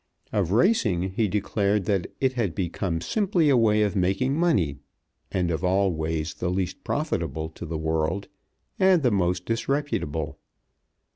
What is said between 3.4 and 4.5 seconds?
a way of making